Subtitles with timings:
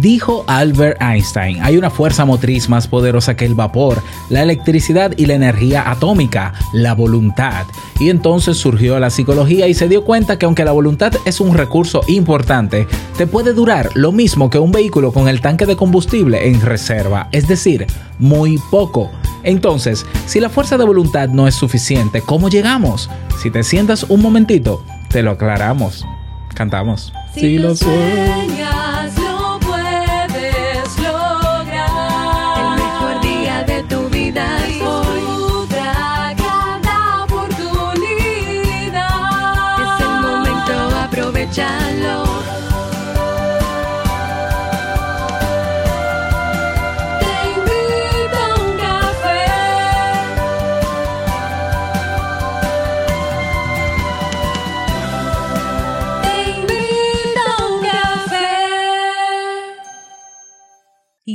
[0.00, 5.26] Dijo Albert Einstein, hay una fuerza motriz más poderosa que el vapor, la electricidad y
[5.26, 7.66] la energía atómica, la voluntad.
[7.98, 11.54] Y entonces surgió la psicología y se dio cuenta que aunque la voluntad es un
[11.54, 12.86] recurso importante,
[13.18, 17.28] te puede durar lo mismo que un vehículo con el tanque de combustible en reserva,
[17.30, 17.86] es decir,
[18.18, 19.10] muy poco.
[19.42, 23.10] Entonces, si la fuerza de voluntad no es suficiente, ¿cómo llegamos?
[23.42, 26.06] Si te sientas un momentito, te lo aclaramos.
[26.54, 27.12] Cantamos.
[27.34, 28.89] Si, lo sueñas,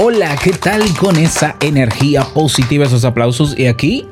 [0.00, 3.58] Hola, ¿qué tal con esa energía positiva, esos aplausos?
[3.58, 4.06] Y aquí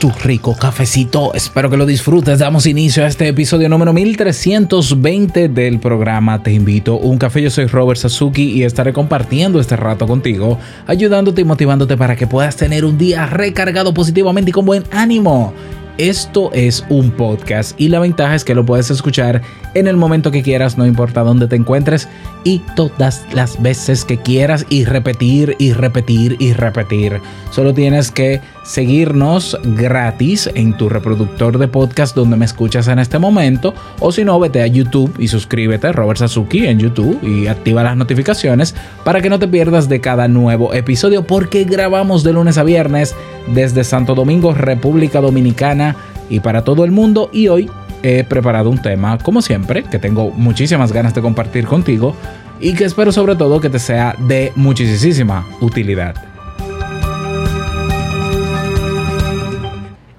[0.00, 1.32] tu rico cafecito.
[1.34, 2.40] Espero que lo disfrutes.
[2.40, 7.42] Damos inicio a este episodio número 1320 del programa Te invito a un café.
[7.42, 10.58] Yo soy Robert Sasuki y estaré compartiendo este rato contigo,
[10.88, 15.54] ayudándote y motivándote para que puedas tener un día recargado positivamente y con buen ánimo.
[15.98, 19.42] Esto es un podcast y la ventaja es que lo puedes escuchar
[19.74, 22.08] en el momento que quieras, no importa dónde te encuentres
[22.42, 27.20] y todas las veces que quieras y repetir y repetir y repetir.
[27.52, 33.18] Solo tienes que seguirnos gratis en tu reproductor de podcast donde me escuchas en este
[33.18, 37.82] momento o si no, vete a YouTube y suscríbete Robert Sasuki en YouTube y activa
[37.82, 38.74] las notificaciones
[39.04, 43.14] para que no te pierdas de cada nuevo episodio porque grabamos de lunes a viernes
[43.48, 45.94] desde Santo Domingo, República Dominicana
[46.30, 47.70] y para todo el mundo y hoy
[48.02, 52.16] he preparado un tema como siempre que tengo muchísimas ganas de compartir contigo
[52.60, 56.33] y que espero sobre todo que te sea de muchísima utilidad.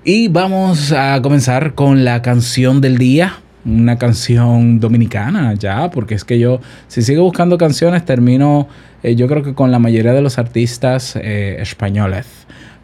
[0.07, 3.39] Y vamos a comenzar con la canción del día.
[3.65, 8.67] Una canción dominicana ya, porque es que yo, si sigo buscando canciones, termino,
[9.01, 12.27] eh, yo creo que con la mayoría de los artistas eh, españoles.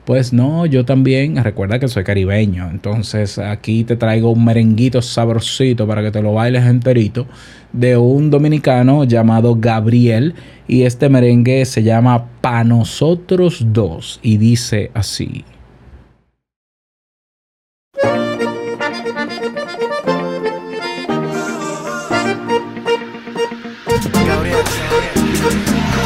[0.03, 5.85] Pues no, yo también, recuerda que soy caribeño, entonces aquí te traigo un merenguito sabrosito
[5.85, 7.27] para que te lo bailes enterito
[7.71, 10.33] de un dominicano llamado Gabriel
[10.67, 15.45] y este merengue se llama Pa Nosotros Dos y dice así.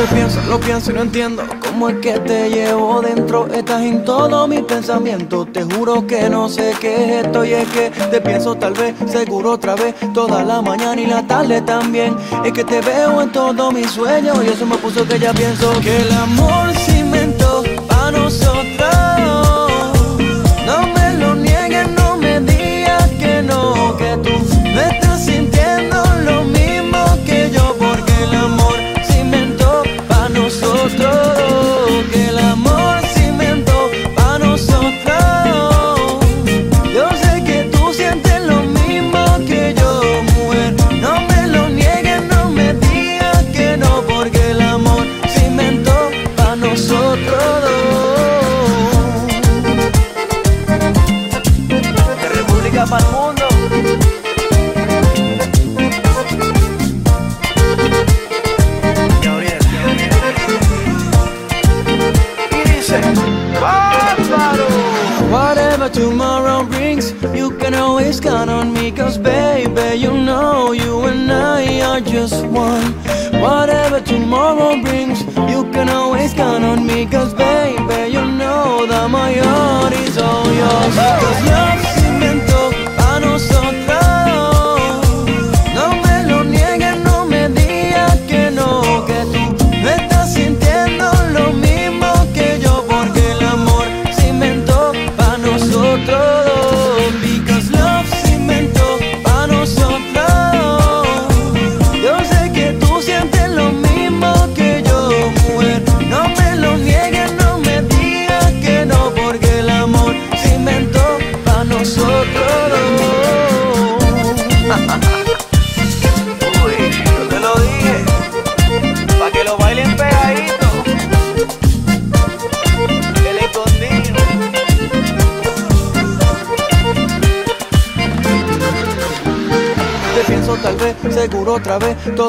[0.05, 3.47] Te pienso, lo pienso y no entiendo cómo es que te llevo dentro.
[3.47, 5.47] Estás en todo mi pensamiento.
[5.47, 8.93] Te juro que no sé qué es esto y es que te pienso tal vez,
[9.07, 12.15] seguro otra vez, toda la mañana y la tarde también.
[12.43, 15.71] Es que te veo en todos mis sueños y eso me puso que ya pienso
[15.81, 19.14] que el amor se inventó para nosotros.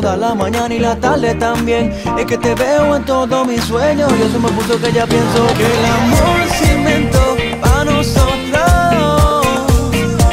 [0.00, 1.90] Toda la mañana y la tarde también.
[2.18, 5.46] Es que te veo en todos mis sueños y eso me puso que ya pienso
[5.56, 9.46] que el amor se inventó para nosotros.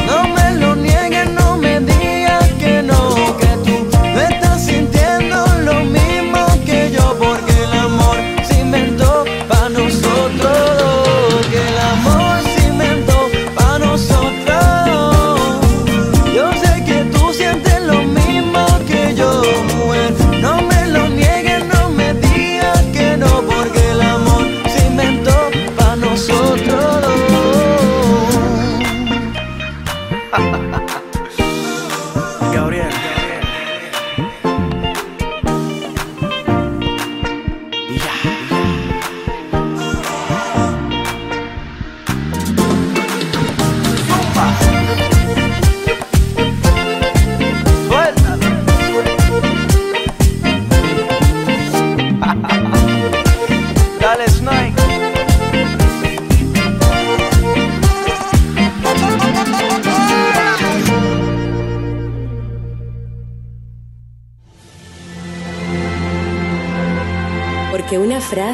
[0.09, 5.75] No me lo niegues, no me digas que no, que tú no estás sintiendo lo
[5.97, 10.62] mismo que yo, porque el amor se inventó para nosotros.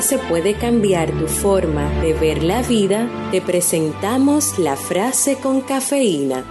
[0.10, 6.44] Frase puede cambiar tu forma de ver la vida, te presentamos la frase con cafeína.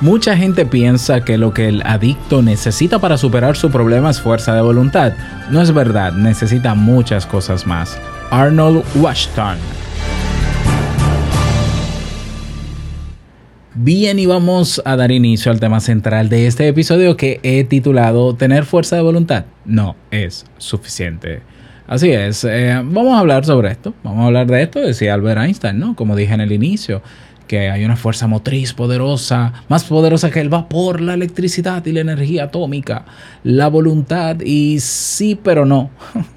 [0.00, 4.54] Mucha gente piensa que lo que el adicto necesita para superar su problema es fuerza
[4.54, 5.12] de voluntad.
[5.50, 8.00] No es verdad, necesita muchas cosas más.
[8.30, 9.58] Arnold Washington.
[13.82, 18.34] Bien, y vamos a dar inicio al tema central de este episodio que he titulado
[18.34, 19.46] ¿Tener fuerza de voluntad?
[19.64, 21.40] No es suficiente.
[21.86, 25.40] Así es, eh, vamos a hablar sobre esto, vamos a hablar de esto, decía Albert
[25.40, 25.96] Einstein, ¿no?
[25.96, 27.00] Como dije en el inicio,
[27.46, 32.00] que hay una fuerza motriz poderosa, más poderosa que el vapor, la electricidad y la
[32.00, 33.06] energía atómica,
[33.44, 35.88] la voluntad, y sí, pero no.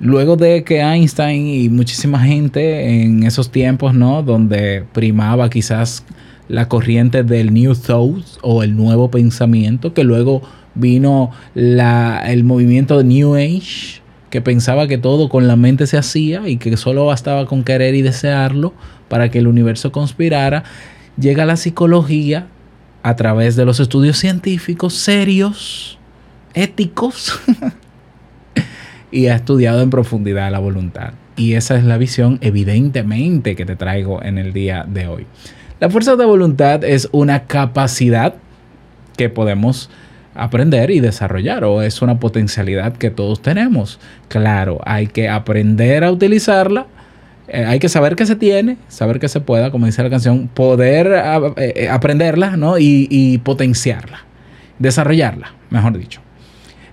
[0.00, 4.24] Luego de que Einstein y muchísima gente en esos tiempos, ¿no?
[4.24, 6.04] Donde primaba quizás
[6.50, 10.42] la corriente del New Thought o el nuevo pensamiento, que luego
[10.74, 14.00] vino la, el movimiento de New Age,
[14.30, 17.94] que pensaba que todo con la mente se hacía y que solo bastaba con querer
[17.94, 18.74] y desearlo
[19.08, 20.64] para que el universo conspirara,
[21.16, 22.48] llega la psicología
[23.04, 25.98] a través de los estudios científicos serios,
[26.52, 27.38] éticos,
[29.12, 31.12] y ha estudiado en profundidad la voluntad.
[31.36, 35.26] Y esa es la visión evidentemente que te traigo en el día de hoy.
[35.80, 38.34] La fuerza de voluntad es una capacidad
[39.16, 39.90] que podemos
[40.34, 43.98] aprender y desarrollar o es una potencialidad que todos tenemos.
[44.28, 46.86] Claro, hay que aprender a utilizarla.
[47.48, 50.46] eh, hay que saber que se tiene, saber que se pueda, como dice la canción,
[50.48, 52.78] poder a- eh, aprenderla ¿no?
[52.78, 54.20] y, y potenciarla,
[54.78, 56.20] desarrollarla, mejor dicho.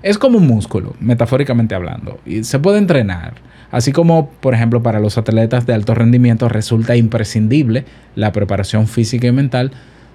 [0.01, 3.33] Es como un músculo, metafóricamente hablando, y se puede entrenar.
[3.71, 9.27] Así como, por ejemplo, para los atletas de alto rendimiento resulta imprescindible la preparación física
[9.27, 9.71] y mental,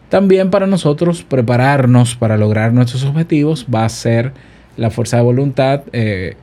[0.09, 4.32] también para nosotros prepararnos para lograr nuestros objetivos va a ser
[4.76, 6.37] la fuerza de voluntad eh,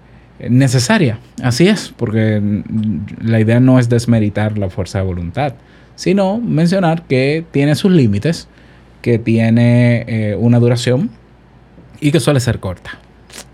[0.50, 1.20] necesaria.
[1.44, 2.42] Así es, porque
[3.22, 5.54] la idea no es desmeritar la fuerza de voluntad,
[5.96, 8.48] sino mencionar que tiene sus límites,
[9.04, 11.12] que tiene eh, una duración
[12.00, 12.98] y que suele ser corta,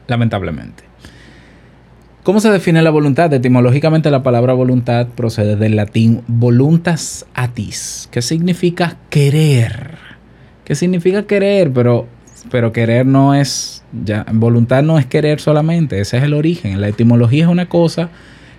[0.07, 0.84] lamentablemente.
[2.25, 3.31] ¿Cómo se define la voluntad?
[3.31, 9.99] Etimológicamente la palabra voluntad procede del latín voluntas atis, que significa querer.
[10.63, 11.71] ¿Qué significa querer?
[11.71, 12.07] Pero,
[12.49, 16.81] pero querer no es, ya, voluntad no es querer solamente, ese es el origen.
[16.81, 18.09] La etimología es una cosa,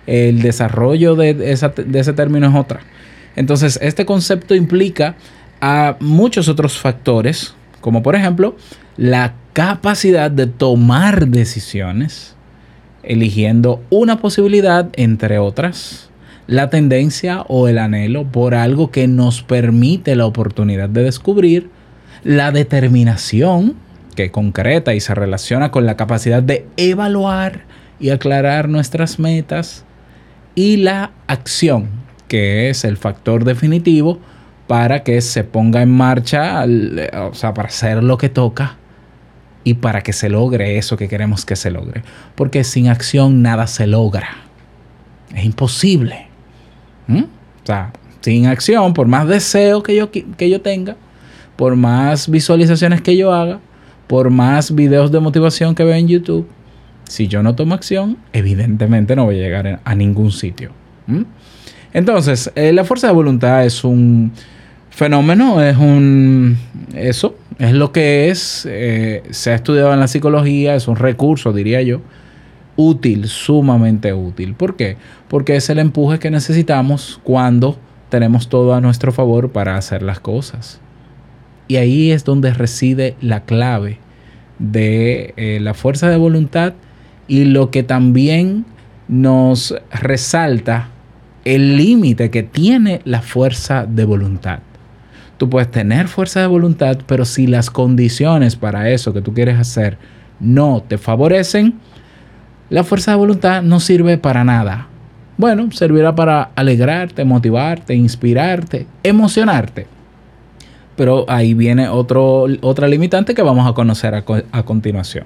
[0.05, 2.79] el desarrollo de, esa- de ese término es otra.
[3.35, 5.15] Entonces, este concepto implica
[5.59, 8.55] a muchos otros factores, como por ejemplo
[8.95, 12.36] la capacidad de tomar decisiones,
[13.07, 16.09] eligiendo una posibilidad entre otras,
[16.45, 21.69] la tendencia o el anhelo por algo que nos permite la oportunidad de descubrir,
[22.23, 23.75] la determinación
[24.15, 27.65] que concreta y se relaciona con la capacidad de evaluar
[27.99, 29.83] y aclarar nuestras metas,
[30.55, 31.87] y la acción,
[32.27, 34.19] que es el factor definitivo
[34.65, 36.65] para que se ponga en marcha,
[37.29, 38.77] o sea, para hacer lo que toca
[39.67, 42.01] y para que se logre eso que queremos que se logre.
[42.35, 44.29] Porque sin acción nada se logra.
[45.35, 46.27] Es imposible.
[47.07, 47.23] ¿Mm?
[47.23, 50.95] O sea, sin acción, por más deseo que yo, que yo tenga,
[51.57, 53.59] por más visualizaciones que yo haga,
[54.07, 56.47] por más videos de motivación que vea en YouTube,
[57.03, 60.71] si yo no tomo acción, evidentemente no voy a llegar a ningún sitio.
[61.07, 61.23] ¿Mm?
[61.91, 64.31] Entonces, eh, la fuerza de voluntad es un
[64.91, 66.57] fenómeno, es un...
[66.95, 71.53] Eso, es lo que es, eh, se ha estudiado en la psicología, es un recurso,
[71.53, 72.01] diría yo,
[72.75, 74.53] útil, sumamente útil.
[74.53, 74.97] ¿Por qué?
[75.27, 77.77] Porque es el empuje que necesitamos cuando
[78.09, 80.79] tenemos todo a nuestro favor para hacer las cosas.
[81.67, 83.97] Y ahí es donde reside la clave
[84.59, 86.73] de eh, la fuerza de voluntad
[87.27, 88.65] y lo que también
[89.07, 90.89] nos resalta
[91.43, 94.59] el límite que tiene la fuerza de voluntad.
[95.37, 99.59] Tú puedes tener fuerza de voluntad, pero si las condiciones para eso que tú quieres
[99.59, 99.97] hacer
[100.39, 101.75] no te favorecen,
[102.69, 104.87] la fuerza de voluntad no sirve para nada.
[105.37, 109.85] Bueno, servirá para alegrarte, motivarte, inspirarte, emocionarte.
[110.95, 115.25] Pero ahí viene otro, otra limitante que vamos a conocer a, co- a continuación.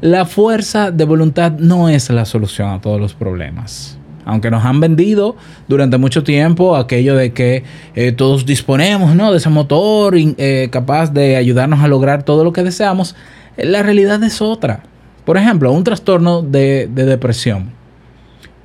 [0.00, 3.97] La fuerza de voluntad no es la solución a todos los problemas.
[4.28, 5.36] Aunque nos han vendido
[5.68, 9.32] durante mucho tiempo aquello de que eh, todos disponemos ¿no?
[9.32, 13.16] de ese motor eh, capaz de ayudarnos a lograr todo lo que deseamos,
[13.56, 14.82] eh, la realidad es otra.
[15.24, 17.70] Por ejemplo, un trastorno de, de depresión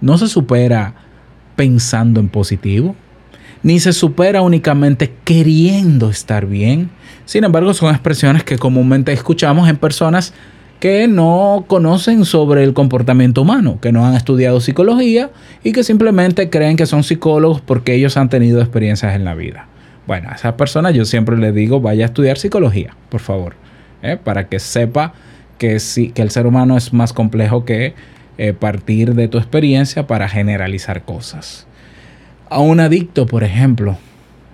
[0.02, 0.96] no se supera
[1.56, 2.94] pensando en positivo,
[3.64, 6.90] ni se supera únicamente queriendo estar bien.
[7.24, 10.34] Sin embargo, son expresiones que comúnmente escuchamos en personas
[10.84, 15.30] que no conocen sobre el comportamiento humano, que no han estudiado psicología
[15.64, 19.68] y que simplemente creen que son psicólogos porque ellos han tenido experiencias en la vida.
[20.08, 23.56] Bueno, a esas personas yo siempre les digo, vaya a estudiar psicología, por favor,
[24.02, 24.18] ¿eh?
[24.22, 25.14] para que sepa
[25.58, 27.94] que, sí, que el ser humano es más complejo que
[28.38, 31.66] eh, partir de tu experiencia para generalizar cosas.
[32.50, 33.96] A un adicto, por ejemplo,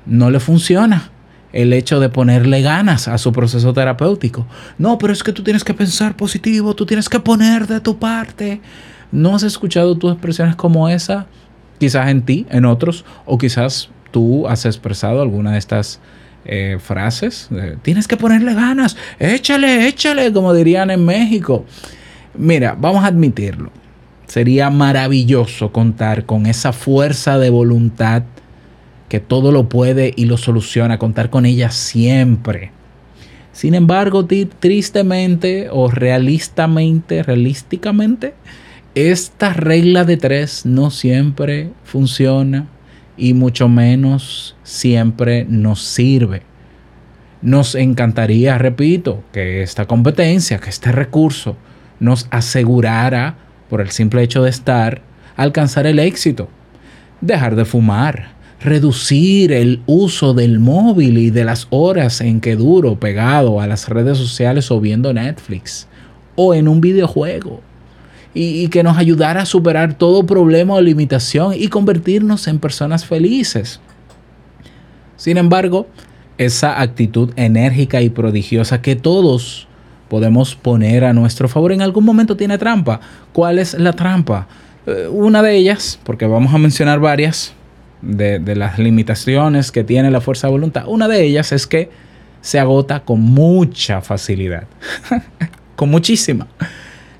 [0.05, 1.09] no le funciona
[1.53, 4.45] el hecho de ponerle ganas a su proceso terapéutico.
[4.77, 7.97] No, pero es que tú tienes que pensar positivo, tú tienes que poner de tu
[7.97, 8.61] parte.
[9.11, 11.27] ¿No has escuchado tus expresiones como esa?
[11.79, 15.99] Quizás en ti, en otros, o quizás tú has expresado alguna de estas
[16.45, 17.49] eh, frases.
[17.81, 21.65] Tienes que ponerle ganas, échale, échale, como dirían en México.
[22.35, 23.71] Mira, vamos a admitirlo.
[24.27, 28.23] Sería maravilloso contar con esa fuerza de voluntad
[29.09, 32.71] que todo lo puede y lo soluciona, contar con ella siempre.
[33.51, 38.33] Sin embargo, tristemente o realistamente, realísticamente,
[38.95, 42.67] esta regla de tres no siempre funciona
[43.17, 46.43] y mucho menos siempre nos sirve.
[47.41, 51.57] Nos encantaría, repito, que esta competencia, que este recurso
[51.99, 53.35] nos asegurara,
[53.69, 55.01] por el simple hecho de estar,
[55.35, 56.49] alcanzar el éxito.
[57.21, 62.99] Dejar de fumar, reducir el uso del móvil y de las horas en que duro
[62.99, 65.87] pegado a las redes sociales o viendo Netflix
[66.35, 67.61] o en un videojuego.
[68.31, 73.81] Y, que nos ayudara a superar todo problema o limitación y convertirnos en personas felices.
[75.17, 75.87] Sin embargo,
[76.37, 79.67] esa actitud enérgica y prodigiosa que todos
[80.09, 83.01] podemos poner a nuestro favor en algún momento tiene trampa.
[83.33, 84.47] ¿Cuál es la trampa?
[84.85, 87.53] Eh, una de ellas, porque vamos a mencionar varias
[88.01, 91.89] de, las limitaciones que tiene la fuerza de voluntad, una de ellas es que
[92.41, 94.63] se agota con mucha facilidad,
[95.75, 96.47] con muchísima.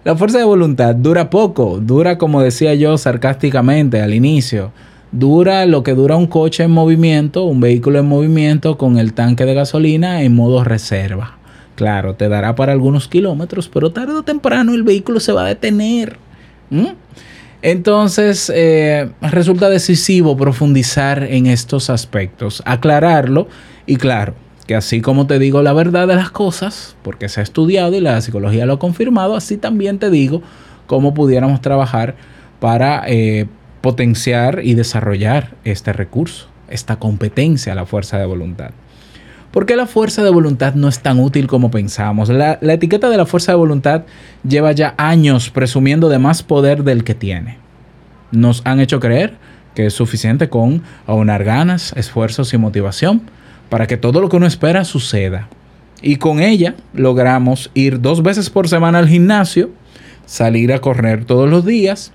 [0.04, 4.72] La fuerza de voluntad dura poco, dura como decía yo sarcásticamente al inicio,
[5.12, 9.46] dura lo que dura un coche en movimiento, un vehículo en movimiento con el tanque
[9.46, 11.38] de gasolina en modo reserva.
[11.76, 15.48] Claro, te dará para algunos kilómetros, pero tarde o temprano el vehículo se va a
[15.48, 16.18] detener.
[17.62, 23.48] Entonces, eh, resulta decisivo profundizar en estos aspectos, aclararlo
[23.86, 24.34] y claro,
[24.66, 28.00] que así como te digo la verdad de las cosas, porque se ha estudiado y
[28.00, 30.42] la psicología lo ha confirmado, así también te digo
[30.88, 32.16] cómo pudiéramos trabajar
[32.62, 33.48] para eh,
[33.82, 38.72] potenciar y desarrollar este recurso, esta competencia, la fuerza de voluntad.
[39.52, 42.30] ¿Por qué la fuerza de voluntad no es tan útil como pensamos?
[42.30, 44.04] La, etiqueta de la fuerza de voluntad
[44.48, 47.58] lleva ya años presumiendo de más poder del que tiene.
[48.32, 49.38] Nos han hecho creer
[49.74, 53.24] que es suficiente con aunar ganas, esfuerzos y motivación
[53.70, 55.50] para que todo lo que uno espera suceda.
[56.02, 59.72] Y con ella logramos ir dos veces por semana al gimnasio,
[60.28, 62.12] salir a correr todos los días,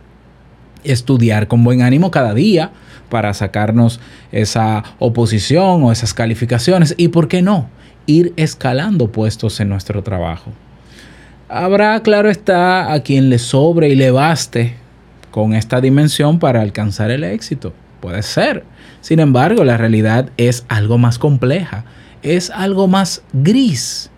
[0.85, 2.71] estudiar con buen ánimo cada día,
[3.09, 4.01] para sacarnos
[4.33, 7.69] esa oposición o esas calificaciones y, ¿por qué no?,
[8.07, 10.53] ir escalando puestos en nuestro trabajo.
[11.49, 14.75] Habrá, claro está, a quien le sobre y le baste
[15.31, 17.73] con esta dimensión para alcanzar el éxito.
[18.01, 18.65] Puede ser.
[19.01, 21.85] Sin embargo, la realidad es algo más compleja,
[22.23, 24.11] es algo más gris.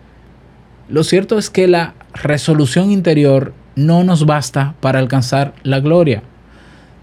[0.88, 6.22] Lo cierto es que la resolución interior no nos basta para alcanzar la gloria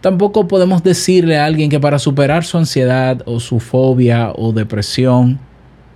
[0.04, 5.40] Tampoco podemos decirle a alguien que para superar su ansiedad o su fobia o depresión,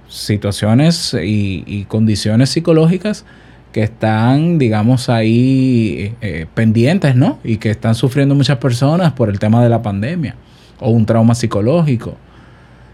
[0.08, 3.26] situaciones y, condiciones psicológicas
[3.74, 7.40] que están, digamos, ahí eh, pendientes, ¿no?
[7.44, 10.38] Y que están sufriendo muchas personas por el tema de la pandemia
[10.80, 12.16] o un trauma psicológico.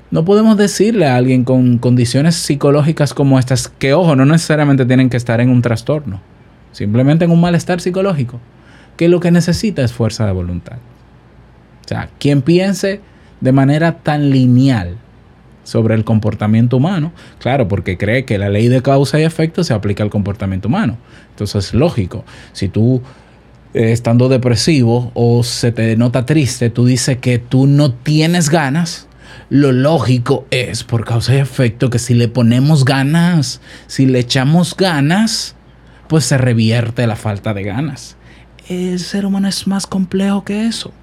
[0.10, 5.12] No podemos decirle a alguien con condiciones psicológicas como estas, que ojo, no necesariamente tienen
[5.12, 6.22] que estar en un trastorno,
[6.72, 8.40] simplemente en un malestar psicológico,
[8.98, 10.78] que lo que necesita es fuerza de voluntad.
[12.20, 13.02] Quien piense
[13.42, 14.98] de manera tan lineal
[15.64, 19.74] sobre el comportamiento humano, claro, porque cree que la ley de causa y efecto se
[19.74, 20.98] aplica al comportamiento humano.
[21.30, 23.02] Entonces es lógico, si tú
[23.74, 29.08] eh, estando depresivo o se te nota triste, tú dices que tú no tienes ganas,
[29.50, 34.76] lo lógico es por causa y efecto que si le ponemos ganas, si le echamos
[34.76, 35.56] ganas,
[36.08, 38.16] pues se revierte la falta de ganas.
[38.70, 40.94] El ser humano es más complejo que eso.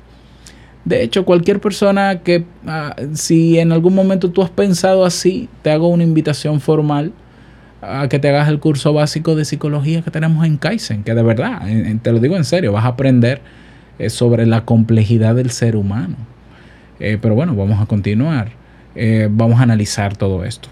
[0.85, 5.71] De hecho, cualquier persona que, ah, si en algún momento tú has pensado así, te
[5.71, 7.13] hago una invitación formal
[7.83, 11.23] a que te hagas el curso básico de psicología que tenemos en Kaizen, que de
[11.23, 11.63] verdad,
[12.03, 13.41] te lo digo en serio, vas a aprender
[13.99, 16.17] eh, sobre la complejidad del ser humano.
[16.99, 18.53] Eh, pero bueno, vamos a continuar.
[18.95, 20.69] Eh, vamos a analizar todo esto.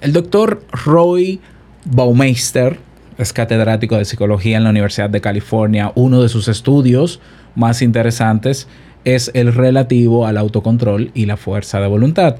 [0.00, 1.40] El doctor Roy
[1.84, 2.78] Baumeister
[3.18, 5.92] es catedrático de psicología en la Universidad de California.
[5.94, 7.20] Uno de sus estudios
[7.54, 8.68] más interesantes
[9.04, 12.36] es el relativo al autocontrol y la fuerza de voluntad.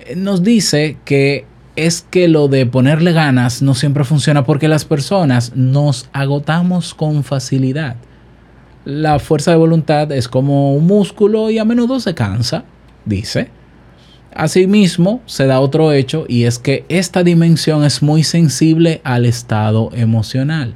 [0.00, 1.46] Eh, Nos dice que
[1.76, 7.22] es que lo de ponerle ganas no siempre funciona porque las personas nos agotamos con
[7.22, 7.96] facilidad.
[8.84, 12.64] La fuerza de voluntad es como un músculo y a menudo se cansa,
[13.04, 13.50] dice.
[14.34, 19.90] Asimismo, se da otro hecho y es que esta dimensión es muy sensible al estado
[19.94, 20.74] emocional.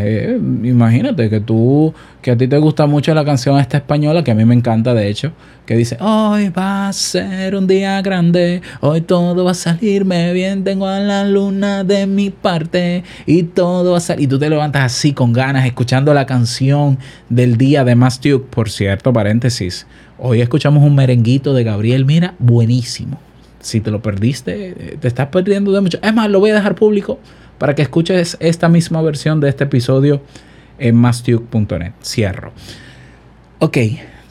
[0.00, 4.30] Eh, imagínate que tú, que a ti te gusta mucho la canción esta española, que
[4.30, 5.32] a mí me encanta de hecho,
[5.66, 10.62] que dice, hoy va a ser un día grande, hoy todo va a salirme bien,
[10.62, 14.24] tengo a la luna de mi parte y todo va a salir.
[14.24, 18.46] Y tú te levantas así con ganas, escuchando la canción del día de Mass Duke,
[18.50, 19.86] por cierto, paréntesis.
[20.16, 23.18] Hoy escuchamos un merenguito de Gabriel, mira, buenísimo.
[23.60, 25.98] Si te lo perdiste, eh, te estás perdiendo de mucho.
[26.00, 27.18] Es más, lo voy a dejar público
[27.58, 30.22] para que escuches esta misma versión de este episodio
[30.78, 31.92] en mastuke.net.
[32.02, 32.52] Cierro.
[33.58, 33.76] Ok,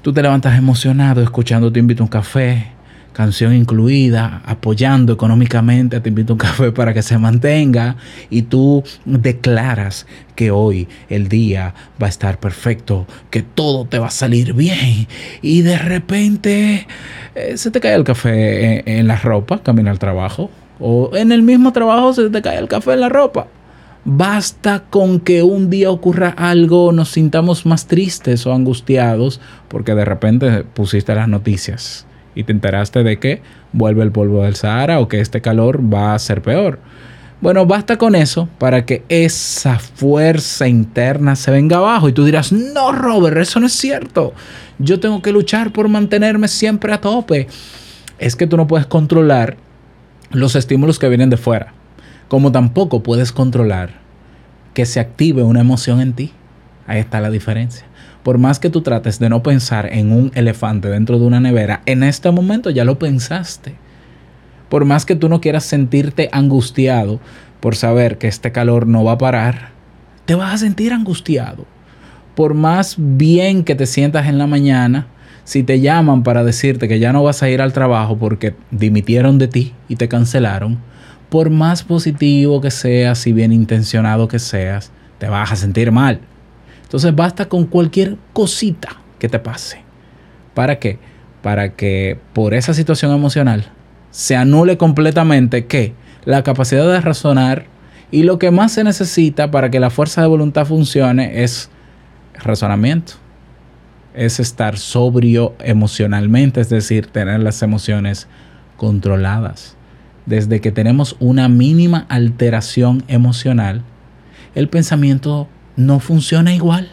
[0.01, 2.67] tú te levantas emocionado escuchando Te invito a un café,
[3.11, 7.97] canción incluida, apoyando económicamente a Te invito a un café para que se mantenga
[8.29, 14.07] y tú declaras que hoy el día va a estar perfecto, que todo te va
[14.07, 15.07] a salir bien
[15.41, 16.87] y de repente
[17.35, 21.31] eh, se te cae el café en, en la ropa, camina al trabajo o en
[21.31, 23.47] el mismo trabajo se te cae el café en la ropa.
[24.05, 30.05] Basta con que un día ocurra algo, nos sintamos más tristes o angustiados porque de
[30.05, 33.41] repente pusiste las noticias y te enteraste de que
[33.73, 36.79] vuelve el polvo del Sahara o que este calor va a ser peor.
[37.41, 42.51] Bueno, basta con eso para que esa fuerza interna se venga abajo y tú dirás,
[42.51, 44.33] no, Robert, eso no es cierto.
[44.79, 47.47] Yo tengo que luchar por mantenerme siempre a tope.
[48.19, 49.57] Es que tú no puedes controlar
[50.31, 51.73] los estímulos que vienen de fuera,
[52.27, 53.91] como tampoco puedes controlar
[54.73, 56.33] que se active una emoción en ti.
[56.85, 57.85] Ahí está la diferencia.
[58.23, 61.81] Por más que tú trates de no pensar en un elefante dentro de una nevera,
[61.85, 63.75] en este momento ya lo pensaste.
[64.69, 67.19] Por más que tú no quieras sentirte angustiado
[67.59, 69.69] por saber que este calor no va a parar,
[70.25, 71.65] te vas a sentir angustiado.
[72.35, 75.07] Por más bien que te sientas en la mañana,
[75.47, 79.37] si te llaman para decirte que ya no vas a ir al trabajo porque dimitieron
[79.37, 80.77] de ti y te cancelaron,
[81.29, 86.19] por más positivo que seas y bien intencionado que seas, te vas a sentir mal.
[86.83, 89.79] Entonces basta con cualquier cosita que te pase.
[90.53, 90.99] ¿Para qué?
[91.41, 93.71] Para que por esa situación emocional
[94.11, 95.93] se anule completamente que
[96.25, 97.67] la capacidad de razonar
[98.11, 101.69] y lo que más se necesita para que la fuerza de voluntad funcione es
[102.33, 103.13] razonamiento.
[104.17, 108.27] Es estar sobrio emocionalmente, es decir, tener las emociones
[108.75, 109.77] controladas.
[110.25, 113.83] Desde que tenemos una mínima alteración emocional,
[114.55, 116.89] el pensamiento no funciona igual.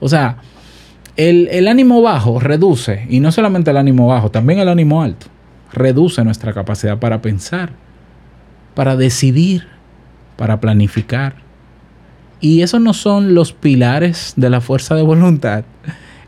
[0.00, 0.38] O sea,
[1.16, 5.26] el, el ánimo bajo reduce, y no solamente el ánimo bajo, también el ánimo alto,
[5.72, 7.72] reduce nuestra capacidad para pensar,
[8.74, 9.66] para decidir,
[10.36, 11.34] para planificar.
[12.40, 15.64] Y esos no son los pilares de la fuerza de voluntad.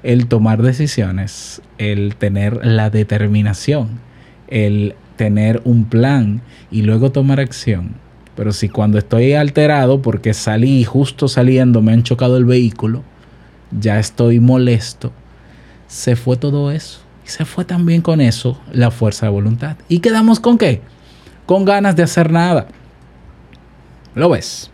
[0.07, 3.99] El tomar decisiones, el tener la determinación,
[4.47, 7.95] el tener un plan y luego tomar acción.
[8.37, 13.03] Pero si cuando estoy alterado porque salí justo saliendo me han chocado el vehículo,
[13.73, 15.11] ya estoy molesto,
[15.89, 17.01] se fue todo eso.
[17.27, 19.77] Y se fue también con eso la fuerza de voluntad.
[19.89, 20.83] ¿Y quedamos con qué?
[21.47, 22.69] Con ganas de hacer nada.
[24.15, 24.71] ¿Lo ves?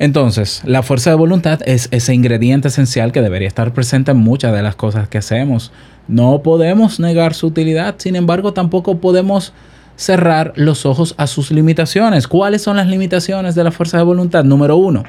[0.00, 4.54] Entonces, la fuerza de voluntad es ese ingrediente esencial que debería estar presente en muchas
[4.54, 5.72] de las cosas que hacemos.
[6.08, 9.52] No podemos negar su utilidad, sin embargo, tampoco podemos
[9.96, 12.28] cerrar los ojos a sus limitaciones.
[12.28, 14.42] ¿Cuáles son las limitaciones de la fuerza de voluntad?
[14.42, 15.04] Número uno,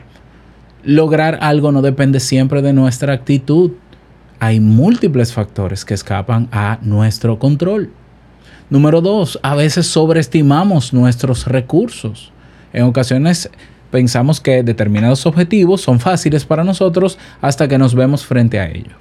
[0.84, 3.72] lograr algo no depende siempre de nuestra actitud.
[4.42, 7.92] Hay múltiples factores que escapan a nuestro control.
[8.70, 12.34] Número dos, a veces sobreestimamos nuestros recursos.
[12.74, 13.50] En ocasiones
[13.92, 18.96] pensamos que determinados objetivos son fáciles para nosotros hasta que nos vemos frente a ellos.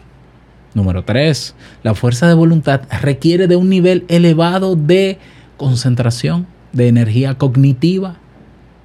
[0.74, 1.55] Número 3.
[1.83, 5.18] La fuerza de voluntad requiere de un nivel elevado de
[5.57, 8.16] concentración, de energía cognitiva,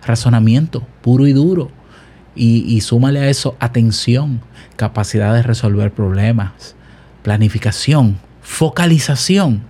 [0.05, 1.69] razonamiento puro y duro.
[2.35, 4.41] Y, y súmale a eso atención,
[4.75, 6.75] capacidad de resolver problemas,
[7.23, 9.63] planificación, focalización.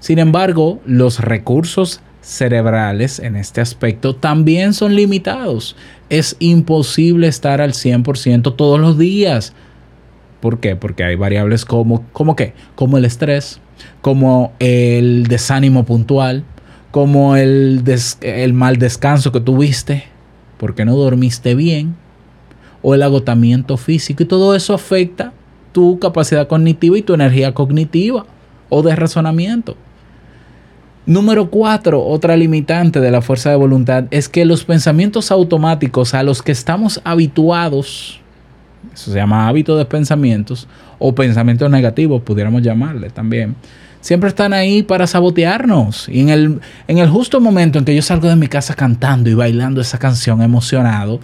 [0.00, 5.76] Sin embargo, los recursos cerebrales en este aspecto también son limitados.
[6.08, 9.52] Es imposible estar al 100% todos los días.
[10.40, 10.76] ¿Por qué?
[10.76, 12.54] Porque hay variables como, ¿como qué?
[12.74, 13.60] Como el estrés,
[14.00, 16.44] como el desánimo puntual,
[16.90, 17.82] como el,
[18.20, 20.04] el mal descanso que tuviste,
[20.58, 21.96] porque no dormiste bien,
[22.82, 24.22] o el agotamiento físico.
[24.22, 25.32] Y todo eso afecta
[25.72, 28.26] tu capacidad cognitiva y tu energía cognitiva
[28.68, 29.76] o de razonamiento.
[31.04, 36.22] Número cuatro, otra limitante de la fuerza de voluntad es que los pensamientos automáticos a
[36.22, 38.20] los que estamos habituados,
[38.94, 40.68] eso se llama hábito de pensamientos,
[41.00, 43.56] o pensamientos negativos, pudiéramos llamarle también,
[44.00, 46.08] siempre están ahí para sabotearnos.
[46.08, 49.28] Y en el, en el justo momento en que yo salgo de mi casa cantando
[49.28, 51.18] y bailando esa canción emocionado,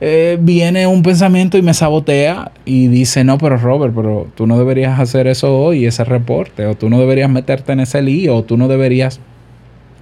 [0.00, 4.58] eh, viene un pensamiento y me sabotea y dice, no, pero Robert, pero tú no
[4.58, 8.44] deberías hacer eso hoy, ese reporte, o tú no deberías meterte en ese lío, o
[8.44, 9.20] tú no deberías,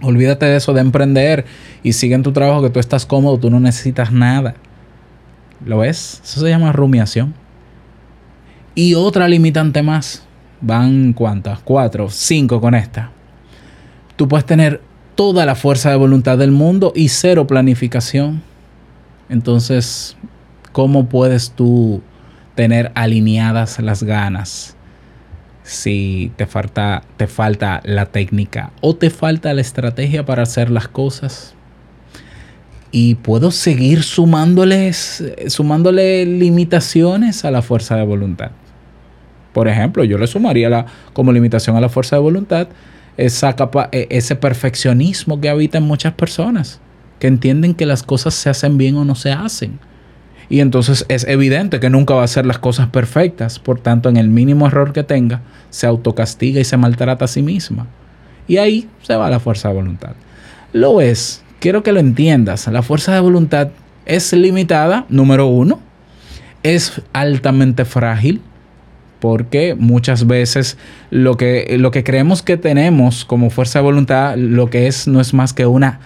[0.03, 1.45] olvídate de eso de emprender
[1.83, 4.55] y sigue en tu trabajo que tú estás cómodo, tú no necesitas nada.
[5.65, 6.21] ¿Lo ves?
[6.25, 7.35] Eso se llama rumiación.
[8.75, 10.25] Y otra limitante más.
[10.61, 11.61] Van cuántas?
[11.61, 13.11] Cuatro, cinco con esta.
[14.17, 14.81] Tú puedes tener
[15.15, 18.43] toda la fuerza de voluntad del mundo y cero planificación.
[19.29, 20.17] Entonces,
[20.73, 22.03] ¿cómo puedes tú
[22.55, 24.77] tener alineadas las ganas
[25.63, 30.89] si te falta, te falta la técnica o te falta la estrategia para hacer las
[30.89, 31.55] cosas?
[32.91, 38.53] Y puedo seguir sumándoles, sumándole limitaciones a la fuerza de voluntad.
[39.53, 42.69] Por ejemplo, yo le sumaría la, como limitación a la fuerza de voluntad
[43.17, 46.81] esa capa- e- ese perfeccionismo que habita en muchas personas,
[47.19, 49.79] que entienden que las cosas se hacen bien o no se hacen.
[50.49, 54.17] Y entonces es evidente que nunca va a hacer las cosas perfectas, por tanto en
[54.17, 57.87] el mínimo error que tenga, se autocastiga y se maltrata a sí misma.
[58.47, 60.13] Y ahí se va la fuerza de voluntad.
[60.73, 63.69] Lo es, quiero que lo entiendas, la fuerza de voluntad
[64.07, 65.81] es limitada, número uno,
[66.63, 68.43] es altamente frágil,
[69.21, 70.77] porque muchas veces
[71.11, 75.21] lo que, lo que creemos que tenemos como fuerza de voluntad, lo que es no
[75.21, 76.01] es más que una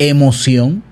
[0.00, 0.82] emoción.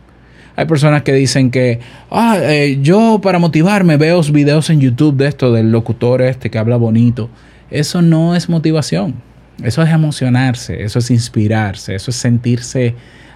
[0.55, 5.29] Hay personas que dicen que, ah, eh, yo para motivarme veo videos en YouTube de
[5.29, 7.29] esto, del locutor este que habla bonito.
[7.71, 9.15] Eso no es motivación.
[9.63, 12.95] Eso es emocionarse, eso es inspirarse, eso es sentirse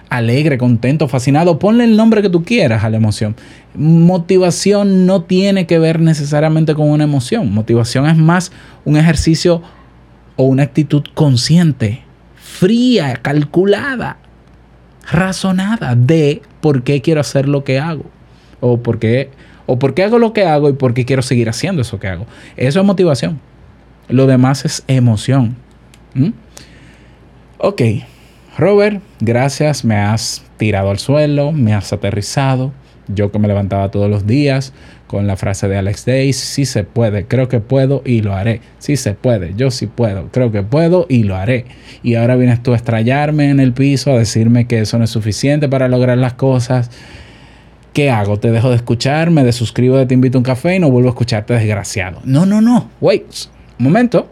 [0.09, 1.59] alegre, contento, fascinado.
[1.59, 3.35] Ponle el nombre que tú quieras a la emoción.
[3.73, 7.51] Motivación no tiene que ver necesariamente con una emoción.
[7.51, 8.51] Motivación es más
[8.85, 9.61] un ejercicio
[10.35, 12.03] o una actitud consciente,
[12.35, 14.17] fría, calculada,
[15.09, 18.05] razonada de por qué quiero hacer lo que hago.
[18.59, 19.29] O por qué,
[19.65, 22.07] o por qué hago lo que hago y por qué quiero seguir haciendo eso que
[22.07, 22.25] hago.
[22.55, 23.39] Eso es motivación.
[24.07, 25.55] Lo demás es emoción.
[26.13, 26.29] ¿Mm?
[27.57, 27.81] Ok,
[28.57, 29.83] Robert, gracias.
[29.83, 32.71] Me has tirado al suelo, me has aterrizado.
[33.07, 34.73] Yo que me levantaba todos los días
[35.07, 38.61] con la frase de Alex Days, sí se puede, creo que puedo y lo haré.
[38.79, 41.65] Sí se puede, yo sí puedo, creo que puedo y lo haré.
[42.01, 45.09] Y ahora vienes tú a estrellarme en el piso, a decirme que eso no es
[45.09, 46.89] suficiente para lograr las cosas.
[47.93, 48.39] ¿Qué hago?
[48.39, 49.29] ¿Te dejo de escuchar?
[49.29, 52.21] ¿Me desuscribo de Te Invito a un Café y no vuelvo a escucharte desgraciado?
[52.23, 52.89] No, no, no.
[52.99, 53.25] Wait,
[53.77, 54.27] un momento.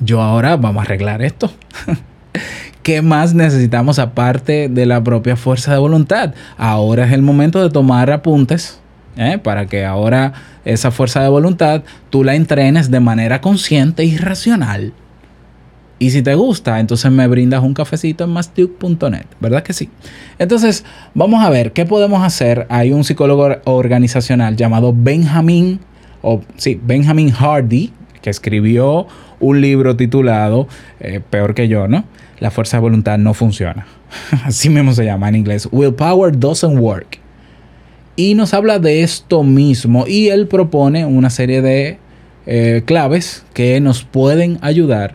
[0.00, 1.52] Yo ahora vamos a arreglar esto.
[2.82, 6.34] ¿Qué más necesitamos aparte de la propia fuerza de voluntad?
[6.56, 8.80] Ahora es el momento de tomar apuntes
[9.16, 9.38] ¿eh?
[9.38, 10.32] para que ahora
[10.64, 14.94] esa fuerza de voluntad tú la entrenes de manera consciente y racional.
[15.98, 19.90] Y si te gusta, entonces me brindas un cafecito en mastuke.net, ¿verdad que sí?
[20.38, 22.66] Entonces, vamos a ver qué podemos hacer.
[22.70, 25.80] Hay un psicólogo organizacional llamado Benjamin,
[26.22, 29.08] o sí, Benjamin Hardy, que escribió
[29.40, 30.68] un libro titulado,
[31.00, 32.04] eh, peor que yo, ¿no?
[32.38, 33.86] La fuerza de voluntad no funciona.
[34.44, 35.68] Así mismo se llama en inglés.
[35.72, 37.18] Willpower doesn't work.
[38.16, 41.98] Y nos habla de esto mismo y él propone una serie de
[42.46, 45.14] eh, claves que nos pueden ayudar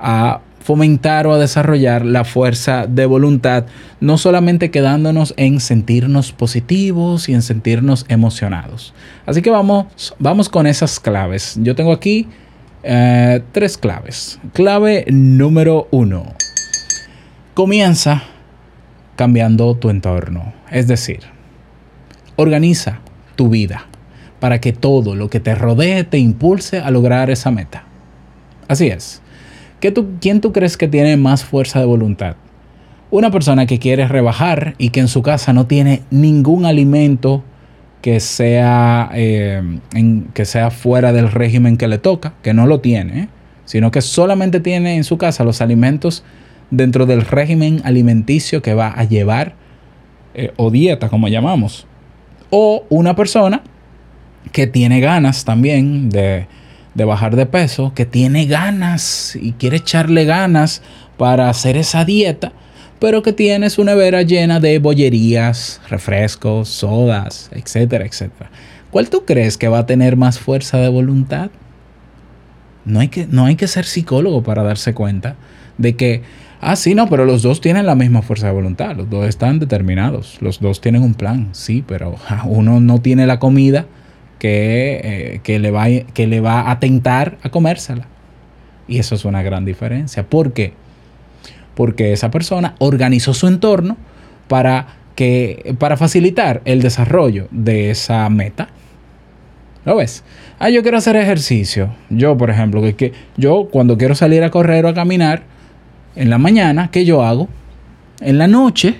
[0.00, 3.66] a fomentar o a desarrollar la fuerza de voluntad,
[4.00, 8.94] no solamente quedándonos en sentirnos positivos y en sentirnos emocionados.
[9.26, 11.58] Así que vamos, vamos con esas claves.
[11.60, 12.28] Yo tengo aquí
[12.82, 14.40] eh, tres claves.
[14.52, 16.34] Clave número uno.
[17.54, 18.22] Comienza
[19.16, 20.52] cambiando tu entorno.
[20.70, 21.20] Es decir,
[22.36, 23.00] organiza
[23.36, 23.86] tu vida
[24.40, 27.84] para que todo lo que te rodee te impulse a lograr esa meta.
[28.66, 29.22] Así es.
[29.80, 32.36] ¿Qué tú, ¿Quién tú crees que tiene más fuerza de voluntad?
[33.10, 37.44] Una persona que quiere rebajar y que en su casa no tiene ningún alimento
[38.02, 39.62] que sea, eh,
[39.94, 43.28] en- que sea fuera del régimen que le toca, que no lo tiene,
[43.64, 46.24] sino que solamente tiene en su casa los alimentos
[46.70, 49.54] dentro del régimen alimenticio que va a llevar,
[50.34, 51.86] eh, o dieta como llamamos.
[52.50, 53.62] O una persona
[54.50, 56.46] que tiene ganas también de,
[56.94, 60.82] de bajar de peso, que tiene ganas y quiere echarle ganas
[61.16, 62.52] para hacer esa dieta,
[63.02, 68.48] pero que tiene su nevera llena de bollerías, refrescos, sodas, etcétera, etcétera.
[68.92, 71.50] ¿Cuál tú crees que va a tener más fuerza de voluntad?
[72.84, 75.34] No hay que, no hay que ser psicólogo para darse cuenta
[75.78, 76.22] de que,
[76.60, 79.58] ah, sí, no, pero los dos tienen la misma fuerza de voluntad, los dos están
[79.58, 83.86] determinados, los dos tienen un plan, sí, pero uno no tiene la comida
[84.38, 88.06] que, eh, que, le va, que le va a tentar a comérsela.
[88.86, 90.24] Y eso es una gran diferencia.
[90.24, 90.74] ¿Por qué?
[91.74, 93.96] Porque esa persona organizó su entorno
[94.48, 98.68] para, que, para facilitar el desarrollo de esa meta.
[99.84, 100.22] ¿Lo ves?
[100.58, 101.90] Ah, yo quiero hacer ejercicio.
[102.10, 105.42] Yo, por ejemplo, que, que yo cuando quiero salir a correr o a caminar,
[106.14, 107.48] en la mañana, ¿qué yo hago?
[108.20, 108.96] En la noche,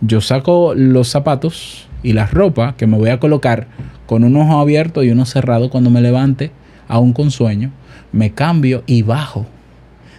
[0.00, 3.68] yo saco los zapatos y la ropa que me voy a colocar
[4.06, 6.50] con un ojo abierto y uno cerrado cuando me levante,
[6.88, 7.70] aún con sueño,
[8.10, 9.46] me cambio y bajo.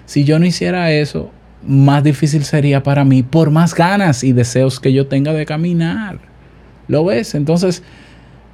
[0.05, 1.31] Si yo no hiciera eso,
[1.65, 6.19] más difícil sería para mí por más ganas y deseos que yo tenga de caminar.
[6.87, 7.35] ¿Lo ves?
[7.35, 7.83] Entonces,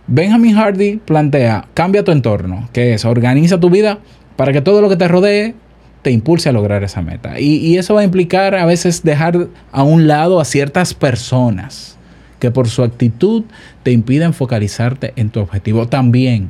[0.08, 4.00] Benjamin Hardy plantea, cambia tu entorno, que es, organiza tu vida
[4.36, 5.56] para que todo lo que te rodee
[6.02, 7.40] te impulse a lograr esa meta.
[7.40, 11.98] Y, y eso va a implicar a veces dejar a un lado a ciertas personas
[12.40, 13.44] que por su actitud
[13.84, 16.50] te impiden focalizarte en tu objetivo también.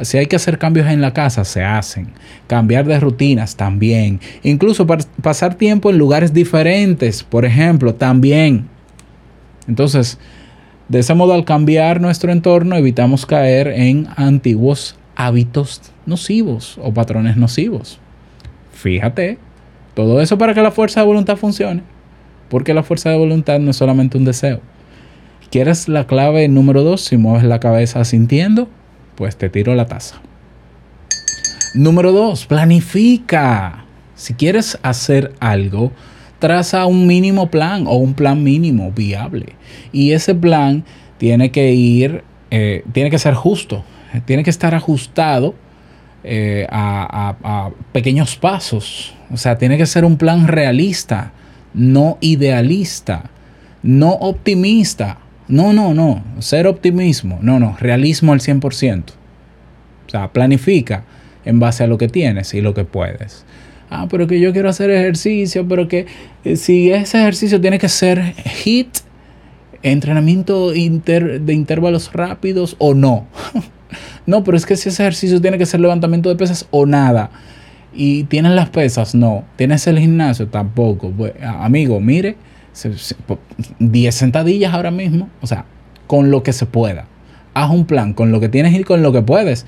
[0.00, 2.08] Si hay que hacer cambios en la casa, se hacen.
[2.46, 4.20] Cambiar de rutinas también.
[4.42, 8.68] Incluso pasar tiempo en lugares diferentes, por ejemplo, también.
[9.68, 10.18] Entonces,
[10.88, 17.36] de ese modo, al cambiar nuestro entorno, evitamos caer en antiguos hábitos nocivos o patrones
[17.36, 18.00] nocivos.
[18.72, 19.38] Fíjate,
[19.94, 21.82] todo eso para que la fuerza de voluntad funcione.
[22.48, 24.60] Porque la fuerza de voluntad no es solamente un deseo.
[25.50, 27.02] ¿Quieres la clave número dos?
[27.02, 28.68] Si mueves la cabeza sintiendo,
[29.16, 30.16] pues te tiro la taza.
[31.74, 33.84] Número dos, planifica.
[34.14, 35.92] Si quieres hacer algo,
[36.38, 39.54] traza un mínimo plan o un plan mínimo viable.
[39.92, 40.84] Y ese plan
[41.18, 45.54] tiene que ir, eh, tiene que ser justo, eh, tiene que estar ajustado
[46.24, 49.12] eh, a- a pequeños pasos.
[49.32, 51.32] O sea, tiene que ser un plan realista,
[51.74, 53.30] no idealista,
[53.82, 55.18] no optimista.
[55.52, 56.24] No, no, no.
[56.38, 57.38] Ser optimismo.
[57.42, 57.76] No, no.
[57.78, 59.02] Realismo al 100%.
[60.06, 61.04] O sea, planifica
[61.44, 63.44] en base a lo que tienes y lo que puedes.
[63.90, 66.06] Ah, pero que yo quiero hacer ejercicio, pero que
[66.44, 68.32] eh, si ese ejercicio tiene que ser
[68.64, 69.00] HIT,
[69.82, 73.26] entrenamiento de intervalos rápidos o no.
[74.26, 77.28] no, pero es que si ese ejercicio tiene que ser levantamiento de pesas o nada.
[77.92, 79.44] Y tienes las pesas, no.
[79.56, 81.12] Tienes el gimnasio, tampoco.
[81.42, 82.36] Amigo, mire,
[83.78, 85.28] 10 sentadillas ahora mismo.
[85.40, 85.64] O sea,
[86.06, 87.06] con lo que se pueda.
[87.54, 89.66] Haz un plan con lo que tienes y con lo que puedes.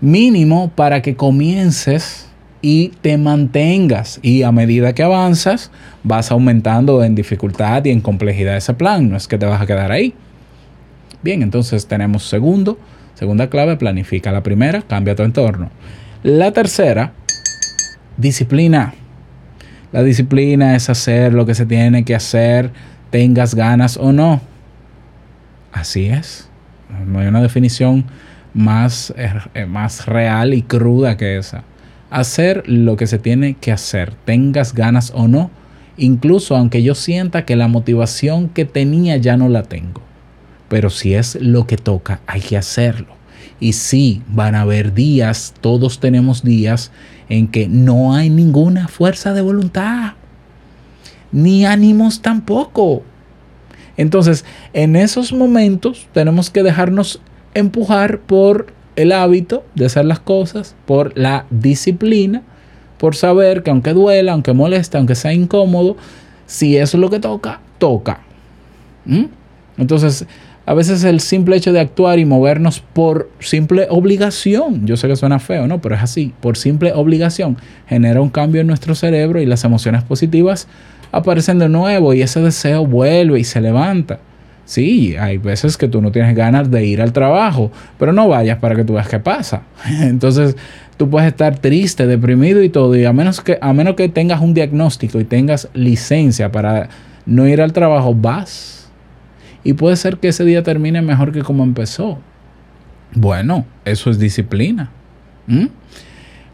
[0.00, 2.28] Mínimo para que comiences
[2.62, 4.18] y te mantengas.
[4.22, 5.70] Y a medida que avanzas,
[6.02, 9.08] vas aumentando en dificultad y en complejidad ese plan.
[9.10, 10.14] No es que te vas a quedar ahí.
[11.22, 12.78] Bien, entonces tenemos segundo,
[13.14, 14.32] segunda clave, planifica.
[14.32, 15.70] La primera, cambia tu entorno.
[16.22, 17.12] La tercera,
[18.16, 18.94] disciplina.
[19.96, 22.70] La disciplina es hacer lo que se tiene que hacer,
[23.08, 24.42] tengas ganas o no.
[25.72, 26.50] Así es.
[27.06, 28.04] No hay una definición
[28.52, 31.64] más, eh, más real y cruda que esa.
[32.10, 35.50] Hacer lo que se tiene que hacer, tengas ganas o no,
[35.96, 40.02] incluso aunque yo sienta que la motivación que tenía ya no la tengo.
[40.68, 43.16] Pero si es lo que toca, hay que hacerlo.
[43.60, 46.92] Y sí, van a haber días, todos tenemos días
[47.28, 50.12] en que no hay ninguna fuerza de voluntad,
[51.32, 53.02] ni ánimos tampoco.
[53.96, 57.20] Entonces, en esos momentos tenemos que dejarnos
[57.54, 62.42] empujar por el hábito de hacer las cosas, por la disciplina,
[62.98, 65.96] por saber que aunque duela, aunque moleste, aunque sea incómodo,
[66.46, 68.20] si eso es lo que toca, toca.
[69.04, 69.24] ¿Mm?
[69.78, 70.26] Entonces,
[70.66, 75.14] a veces el simple hecho de actuar y movernos por simple obligación, yo sé que
[75.14, 75.80] suena feo, ¿no?
[75.80, 77.56] Pero es así, por simple obligación,
[77.88, 80.66] genera un cambio en nuestro cerebro y las emociones positivas
[81.12, 84.18] aparecen de nuevo y ese deseo vuelve y se levanta.
[84.64, 88.58] Sí, hay veces que tú no tienes ganas de ir al trabajo, pero no vayas
[88.58, 89.62] para que tú veas qué pasa.
[90.02, 90.56] Entonces,
[90.96, 94.40] tú puedes estar triste, deprimido y todo, y a menos que, a menos que tengas
[94.40, 96.88] un diagnóstico y tengas licencia para
[97.24, 98.85] no ir al trabajo, vas.
[99.66, 102.18] Y puede ser que ese día termine mejor que como empezó.
[103.12, 104.90] Bueno, eso es disciplina.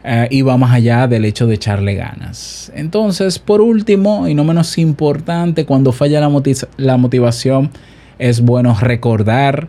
[0.03, 2.71] Eh, y va más allá del hecho de echarle ganas.
[2.73, 6.41] Entonces, por último, y no menos importante, cuando falla la,
[6.77, 7.69] la motivación,
[8.17, 9.67] es bueno recordar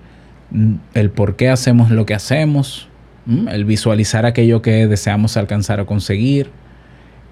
[0.51, 2.89] mm, el por qué hacemos lo que hacemos,
[3.27, 6.51] el visualizar aquello que deseamos alcanzar o conseguir.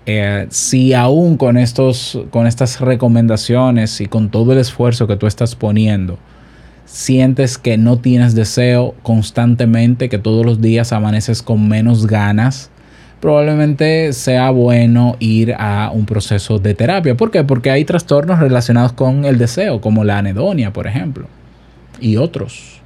[0.05, 5.27] Eh, si aún con, estos, con estas recomendaciones y con todo el esfuerzo que tú
[5.27, 6.19] estás poniendo,
[6.85, 12.71] sientes que no tienes deseo constantemente, que todos los días amaneces con menos ganas,
[13.21, 17.17] probablemente sea bueno ir a un proceso de terapia.
[17.17, 17.45] ¿Por qué?
[17.45, 21.29] Porque hay trastornos relacionados con el deseo, como la anedonia, por ejemplo,
[22.01, 22.81] y otros.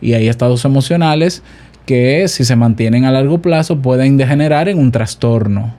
[0.00, 1.42] Y hay estados emocionales
[1.86, 5.74] que si se mantienen a largo plazo pueden degenerar en un trastorno.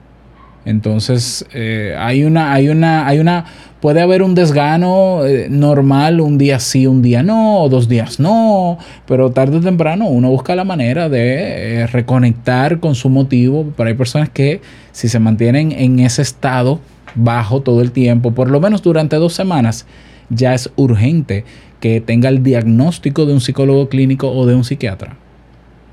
[0.66, 3.44] Entonces, eh, hay una, hay una, hay una,
[3.80, 8.76] puede haber un desgano eh, normal, un día sí, un día no, dos días no,
[9.06, 13.72] pero tarde o temprano uno busca la manera de eh, reconectar con su motivo.
[13.76, 16.80] Pero hay personas que si se mantienen en ese estado
[17.14, 19.86] bajo todo el tiempo, por lo menos durante dos semanas,
[20.30, 21.44] ya es urgente
[21.78, 25.16] que tenga el diagnóstico de un psicólogo clínico o de un psiquiatra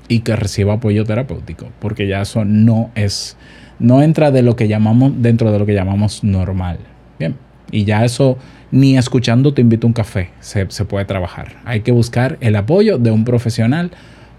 [0.08, 3.36] y que reciba apoyo terapéutico, porque ya eso no es
[3.78, 6.78] no entra de lo que llamamos dentro de lo que llamamos normal.
[7.18, 7.36] Bien,
[7.70, 8.38] y ya eso
[8.70, 11.56] ni escuchando te invito a un café se, puede trabajar.
[11.64, 13.92] Hay que buscar el apoyo de un profesional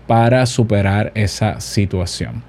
[0.07, 2.43] para superar esa situación.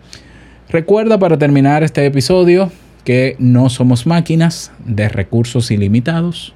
[0.68, 2.72] Recuerda para terminar este episodio
[3.04, 6.54] que no somos máquinas de recursos ilimitados.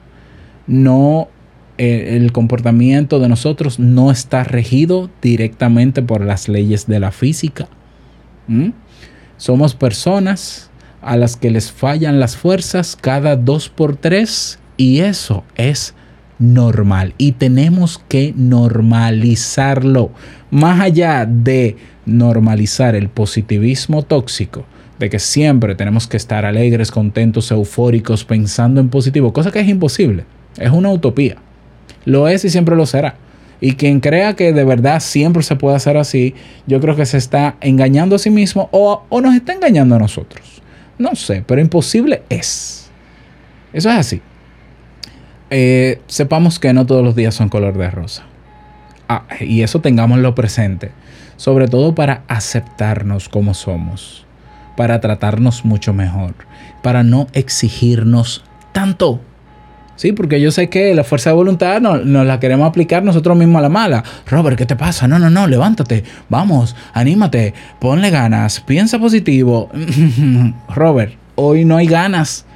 [0.67, 1.29] No
[1.79, 7.69] eh, el comportamiento de nosotros no está regido directamente por las leyes de la física.
[8.49, 8.71] ¿Mm?
[9.41, 10.69] Somos personas
[11.01, 15.95] a las que les fallan las fuerzas cada dos por tres y eso es
[16.39, 20.11] normal y tenemos que normalizarlo.
[20.51, 24.67] Más allá de normalizar el positivismo tóxico,
[24.99, 29.69] de que siempre tenemos que estar alegres, contentos, eufóricos, pensando en positivo, cosa que es
[29.69, 30.27] imposible,
[30.59, 31.39] es una utopía.
[32.05, 33.17] Lo es y siempre lo será.
[33.61, 36.35] Y quien crea que de verdad siempre se puede hacer así,
[36.67, 39.99] yo creo que se está engañando a sí mismo o, o nos está engañando a
[39.99, 40.63] nosotros.
[40.99, 42.91] No sé, pero imposible es.
[43.73, 44.23] Eso es así.
[45.51, 48.25] Eh, sepamos que no todos los días son color de rosa.
[49.09, 50.93] Ah, y eso tengámoslo presente.
[51.37, 54.27] Sobre todo para aceptarnos como somos.
[54.77, 56.35] Para tratarnos mucho mejor.
[56.83, 59.21] Para no exigirnos tanto.
[60.01, 63.37] Sí, porque yo sé que la fuerza de voluntad nos, nos la queremos aplicar nosotros
[63.37, 64.03] mismos a la mala.
[64.27, 65.07] Robert, ¿qué te pasa?
[65.07, 66.05] No, no, no, levántate.
[66.31, 69.69] Vamos, anímate, ponle ganas, piensa positivo.
[70.75, 72.47] Robert, hoy no hay ganas.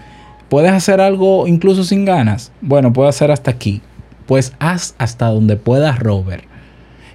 [0.49, 2.51] ¿Puedes hacer algo incluso sin ganas?
[2.63, 3.83] Bueno, puedo hacer hasta aquí.
[4.25, 6.45] Pues haz hasta donde puedas, Robert.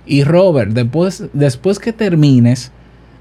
[0.06, 2.72] Y Robert, después, después que termines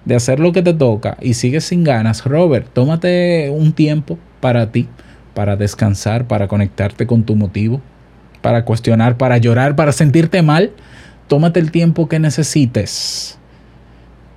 [0.05, 4.71] de hacer lo que te toca y sigues sin ganas, Robert, tómate un tiempo para
[4.71, 4.89] ti
[5.39, 7.80] para descansar, para conectarte con tu motivo,
[8.43, 10.72] para cuestionar, para llorar, para sentirte mal.
[11.28, 13.39] Tómate el tiempo que necesites.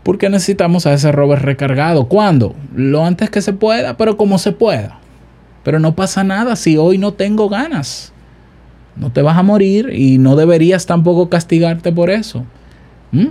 [0.04, 2.08] Porque necesitamos a ese Robert recargado.
[2.08, 2.54] ¿Cuándo?
[2.76, 5.00] Lo antes que se pueda, pero como se pueda.
[5.64, 8.14] Pero no pasa nada si hoy no tengo ganas.
[8.96, 12.46] No te vas a morir y no deberías tampoco castigarte por eso.
[13.12, 13.30] ¿Mm?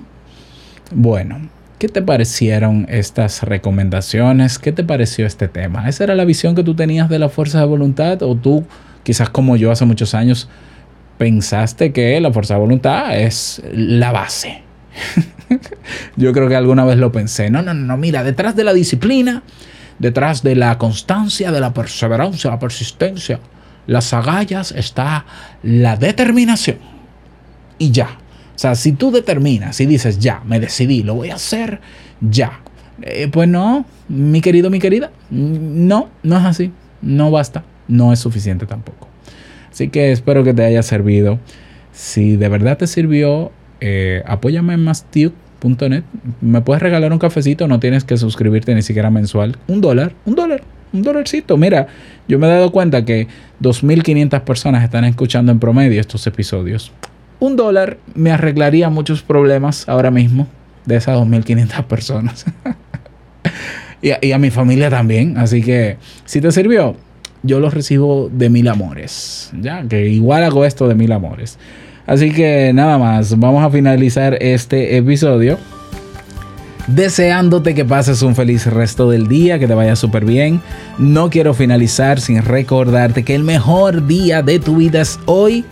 [0.90, 1.38] Bueno,
[1.80, 4.58] ¿Qué te parecieron estas recomendaciones?
[4.58, 5.88] ¿Qué te pareció este tema?
[5.88, 8.22] ¿Esa era la visión que tú tenías de la fuerza de voluntad?
[8.22, 8.66] ¿O tú,
[9.02, 10.50] quizás como yo hace muchos años,
[11.16, 14.60] pensaste que la fuerza de voluntad es la base?
[16.16, 17.48] yo creo que alguna vez lo pensé.
[17.48, 19.42] No, no, no, mira, detrás de la disciplina,
[19.98, 23.40] detrás de la constancia, de la perseverancia, la persistencia,
[23.86, 25.24] las agallas está
[25.62, 26.76] la determinación.
[27.78, 28.18] Y ya.
[28.60, 31.80] Sea, si tú determinas y dices, ya, me decidí, lo voy a hacer,
[32.20, 32.60] ya.
[33.00, 36.70] Eh, pues no, mi querido, mi querida, no, no es así.
[37.00, 39.08] No basta, no es suficiente tampoco.
[39.72, 41.38] Así que espero que te haya servido.
[41.92, 43.50] Si de verdad te sirvió,
[43.80, 46.02] eh, apóyame en mastube.net.
[46.42, 49.56] Me puedes regalar un cafecito, no tienes que suscribirte ni siquiera mensual.
[49.68, 51.56] Un dólar, un dólar, un dólarcito.
[51.56, 51.86] Mira,
[52.28, 53.26] yo me he dado cuenta que
[53.62, 56.92] 2.500 personas están escuchando en promedio estos episodios.
[57.40, 60.46] Un dólar me arreglaría muchos problemas ahora mismo
[60.86, 62.44] de esas 2.500 personas.
[64.02, 65.38] y, a, y a mi familia también.
[65.38, 66.96] Así que si te sirvió,
[67.42, 69.50] yo lo recibo de mil amores.
[69.58, 71.58] Ya, que igual hago esto de mil amores.
[72.06, 75.58] Así que nada más, vamos a finalizar este episodio.
[76.86, 80.60] Deseándote que pases un feliz resto del día, que te vaya súper bien.
[80.98, 85.64] No quiero finalizar sin recordarte que el mejor día de tu vida es hoy.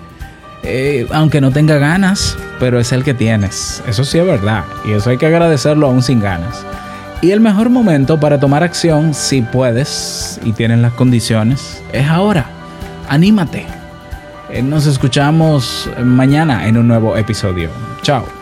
[0.63, 3.83] Eh, aunque no tenga ganas, pero es el que tienes.
[3.87, 4.65] Eso sí es verdad.
[4.85, 6.65] Y eso hay que agradecerlo aún sin ganas.
[7.21, 12.47] Y el mejor momento para tomar acción, si puedes y tienes las condiciones, es ahora.
[13.09, 13.67] Anímate.
[14.51, 17.71] Eh, Nos escuchamos mañana en un nuevo episodio.
[18.03, 18.38] Chao.